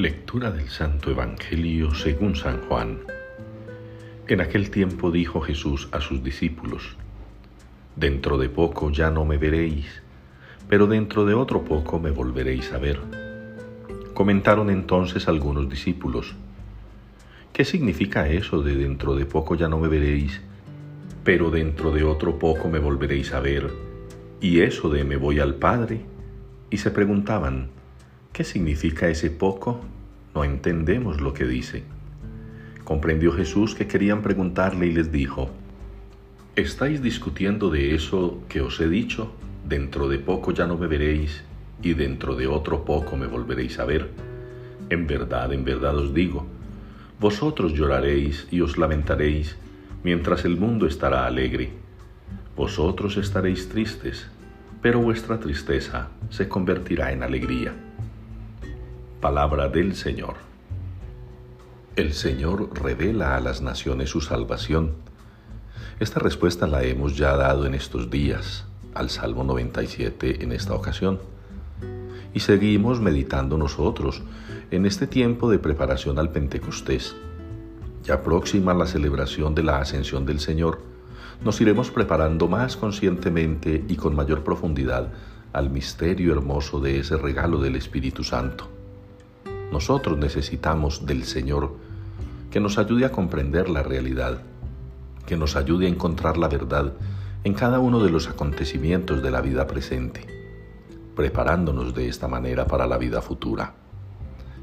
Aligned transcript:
Lectura 0.00 0.50
del 0.50 0.70
Santo 0.70 1.10
Evangelio 1.10 1.92
según 1.92 2.34
San 2.34 2.62
Juan. 2.62 3.00
En 4.28 4.40
aquel 4.40 4.70
tiempo 4.70 5.10
dijo 5.10 5.42
Jesús 5.42 5.90
a 5.92 6.00
sus 6.00 6.24
discípulos, 6.24 6.96
Dentro 7.96 8.38
de 8.38 8.48
poco 8.48 8.90
ya 8.90 9.10
no 9.10 9.26
me 9.26 9.36
veréis, 9.36 10.02
pero 10.70 10.86
dentro 10.86 11.26
de 11.26 11.34
otro 11.34 11.64
poco 11.64 11.98
me 11.98 12.12
volveréis 12.12 12.72
a 12.72 12.78
ver. 12.78 12.98
Comentaron 14.14 14.70
entonces 14.70 15.28
algunos 15.28 15.68
discípulos, 15.68 16.34
¿qué 17.52 17.66
significa 17.66 18.26
eso 18.26 18.62
de 18.62 18.76
dentro 18.76 19.14
de 19.16 19.26
poco 19.26 19.54
ya 19.54 19.68
no 19.68 19.78
me 19.78 19.88
veréis, 19.88 20.40
pero 21.24 21.50
dentro 21.50 21.92
de 21.92 22.04
otro 22.04 22.38
poco 22.38 22.70
me 22.70 22.78
volveréis 22.78 23.34
a 23.34 23.40
ver? 23.40 23.70
Y 24.40 24.60
eso 24.60 24.88
de 24.88 25.04
me 25.04 25.18
voy 25.18 25.40
al 25.40 25.56
Padre. 25.56 26.00
Y 26.70 26.78
se 26.78 26.90
preguntaban, 26.90 27.68
¿Qué 28.40 28.44
significa 28.44 29.06
ese 29.10 29.30
poco? 29.30 29.82
No 30.34 30.44
entendemos 30.44 31.20
lo 31.20 31.34
que 31.34 31.44
dice. 31.44 31.82
Comprendió 32.84 33.32
Jesús 33.32 33.74
que 33.74 33.86
querían 33.86 34.22
preguntarle 34.22 34.86
y 34.86 34.92
les 34.92 35.12
dijo, 35.12 35.50
¿estáis 36.56 37.02
discutiendo 37.02 37.68
de 37.68 37.94
eso 37.94 38.42
que 38.48 38.62
os 38.62 38.80
he 38.80 38.88
dicho? 38.88 39.34
Dentro 39.68 40.08
de 40.08 40.18
poco 40.18 40.52
ya 40.52 40.66
no 40.66 40.78
me 40.78 40.86
veréis 40.86 41.42
y 41.82 41.92
dentro 41.92 42.34
de 42.34 42.46
otro 42.46 42.86
poco 42.86 43.14
me 43.14 43.26
volveréis 43.26 43.78
a 43.78 43.84
ver. 43.84 44.08
En 44.88 45.06
verdad, 45.06 45.52
en 45.52 45.62
verdad 45.62 45.94
os 45.98 46.14
digo, 46.14 46.46
vosotros 47.20 47.74
lloraréis 47.74 48.48
y 48.50 48.62
os 48.62 48.78
lamentaréis, 48.78 49.54
mientras 50.02 50.46
el 50.46 50.56
mundo 50.56 50.86
estará 50.86 51.26
alegre. 51.26 51.72
Vosotros 52.56 53.18
estaréis 53.18 53.68
tristes, 53.68 54.28
pero 54.80 54.98
vuestra 54.98 55.38
tristeza 55.40 56.08
se 56.30 56.48
convertirá 56.48 57.12
en 57.12 57.22
alegría. 57.22 57.74
Palabra 59.20 59.68
del 59.68 59.96
Señor. 59.96 60.36
El 61.94 62.14
Señor 62.14 62.70
revela 62.72 63.36
a 63.36 63.40
las 63.40 63.60
naciones 63.60 64.08
su 64.08 64.22
salvación. 64.22 64.92
Esta 65.98 66.20
respuesta 66.20 66.66
la 66.66 66.84
hemos 66.84 67.18
ya 67.18 67.36
dado 67.36 67.66
en 67.66 67.74
estos 67.74 68.08
días, 68.08 68.64
al 68.94 69.10
Salmo 69.10 69.44
97 69.44 70.42
en 70.42 70.52
esta 70.52 70.72
ocasión. 70.72 71.18
Y 72.32 72.40
seguimos 72.40 73.02
meditando 73.02 73.58
nosotros 73.58 74.22
en 74.70 74.86
este 74.86 75.06
tiempo 75.06 75.50
de 75.50 75.58
preparación 75.58 76.18
al 76.18 76.30
Pentecostés. 76.30 77.14
Ya 78.02 78.22
próxima 78.22 78.72
la 78.72 78.86
celebración 78.86 79.54
de 79.54 79.64
la 79.64 79.80
ascensión 79.80 80.24
del 80.24 80.40
Señor, 80.40 80.80
nos 81.44 81.60
iremos 81.60 81.90
preparando 81.90 82.48
más 82.48 82.74
conscientemente 82.78 83.84
y 83.86 83.96
con 83.96 84.16
mayor 84.16 84.42
profundidad 84.44 85.12
al 85.52 85.68
misterio 85.68 86.32
hermoso 86.32 86.80
de 86.80 87.00
ese 87.00 87.18
regalo 87.18 87.60
del 87.60 87.76
Espíritu 87.76 88.24
Santo. 88.24 88.79
Nosotros 89.72 90.18
necesitamos 90.18 91.06
del 91.06 91.24
Señor 91.24 91.72
que 92.50 92.58
nos 92.58 92.76
ayude 92.78 93.04
a 93.04 93.12
comprender 93.12 93.68
la 93.70 93.82
realidad, 93.84 94.42
que 95.26 95.36
nos 95.36 95.54
ayude 95.54 95.86
a 95.86 95.88
encontrar 95.88 96.36
la 96.36 96.48
verdad 96.48 96.92
en 97.44 97.54
cada 97.54 97.78
uno 97.78 98.02
de 98.02 98.10
los 98.10 98.28
acontecimientos 98.28 99.22
de 99.22 99.30
la 99.30 99.40
vida 99.40 99.68
presente, 99.68 100.26
preparándonos 101.14 101.94
de 101.94 102.08
esta 102.08 102.26
manera 102.26 102.66
para 102.66 102.88
la 102.88 102.98
vida 102.98 103.22
futura. 103.22 103.74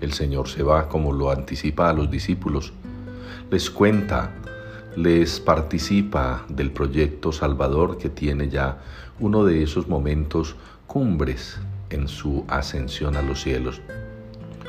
El 0.00 0.14
Señor 0.14 0.48
se 0.48 0.62
va 0.62 0.88
como 0.88 1.12
lo 1.12 1.30
anticipa 1.30 1.90
a 1.90 1.92
los 1.92 2.10
discípulos, 2.10 2.72
les 3.50 3.70
cuenta, 3.70 4.30
les 4.96 5.38
participa 5.38 6.46
del 6.48 6.70
proyecto 6.70 7.30
salvador 7.30 7.98
que 7.98 8.08
tiene 8.08 8.48
ya 8.48 8.78
uno 9.20 9.44
de 9.44 9.62
esos 9.62 9.86
momentos 9.86 10.56
cumbres 10.86 11.58
en 11.90 12.08
su 12.08 12.44
ascensión 12.48 13.16
a 13.16 13.22
los 13.22 13.42
cielos 13.42 13.82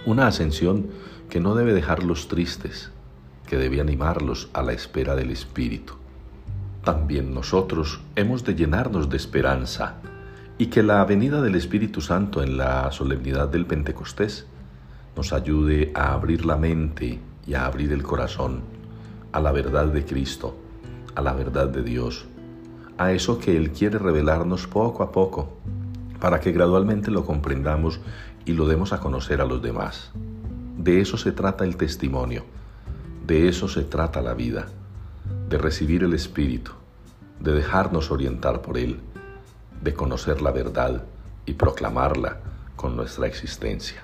una 0.05 0.27
ascensión 0.27 0.87
que 1.29 1.39
no 1.39 1.55
debe 1.55 1.73
dejarlos 1.73 2.27
tristes, 2.27 2.91
que 3.47 3.57
debe 3.57 3.81
animarlos 3.81 4.49
a 4.53 4.61
la 4.61 4.73
espera 4.73 5.15
del 5.15 5.31
Espíritu. 5.31 5.93
También 6.83 7.33
nosotros 7.33 8.01
hemos 8.15 8.43
de 8.43 8.55
llenarnos 8.55 9.09
de 9.09 9.17
esperanza 9.17 9.95
y 10.57 10.67
que 10.67 10.83
la 10.83 11.03
venida 11.05 11.41
del 11.41 11.55
Espíritu 11.55 12.01
Santo 12.01 12.43
en 12.43 12.57
la 12.57 12.91
solemnidad 12.91 13.47
del 13.47 13.65
Pentecostés 13.65 14.45
nos 15.15 15.33
ayude 15.33 15.91
a 15.95 16.13
abrir 16.13 16.45
la 16.45 16.57
mente 16.57 17.19
y 17.47 17.53
a 17.55 17.65
abrir 17.65 17.91
el 17.91 18.03
corazón 18.03 18.61
a 19.31 19.39
la 19.39 19.51
verdad 19.51 19.87
de 19.87 20.05
Cristo, 20.05 20.55
a 21.15 21.21
la 21.21 21.33
verdad 21.33 21.67
de 21.67 21.83
Dios, 21.83 22.25
a 22.97 23.11
eso 23.11 23.39
que 23.39 23.57
Él 23.57 23.71
quiere 23.71 23.97
revelarnos 23.97 24.67
poco 24.67 25.03
a 25.03 25.11
poco, 25.11 25.54
para 26.19 26.39
que 26.39 26.51
gradualmente 26.51 27.11
lo 27.11 27.25
comprendamos 27.25 27.99
y 28.45 28.53
lo 28.53 28.67
demos 28.67 28.93
a 28.93 28.99
conocer 28.99 29.41
a 29.41 29.45
los 29.45 29.61
demás. 29.61 30.11
De 30.77 31.01
eso 31.01 31.17
se 31.17 31.31
trata 31.31 31.63
el 31.63 31.77
testimonio, 31.77 32.45
de 33.25 33.47
eso 33.47 33.67
se 33.67 33.83
trata 33.83 34.21
la 34.21 34.33
vida, 34.33 34.67
de 35.49 35.57
recibir 35.57 36.03
el 36.03 36.13
Espíritu, 36.13 36.71
de 37.39 37.53
dejarnos 37.53 38.11
orientar 38.11 38.61
por 38.61 38.77
Él, 38.77 38.99
de 39.81 39.93
conocer 39.93 40.41
la 40.41 40.51
verdad 40.51 41.03
y 41.45 41.53
proclamarla 41.53 42.39
con 42.75 42.95
nuestra 42.95 43.27
existencia. 43.27 44.03